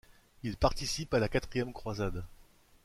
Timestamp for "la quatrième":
1.19-1.73